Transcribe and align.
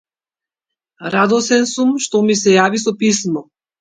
Радосен 1.15 1.63
сум 1.73 1.91
што 2.07 2.25
ми 2.29 2.39
се 2.43 2.57
јави 2.59 2.83
со 2.87 2.95
писмо. 3.05 3.45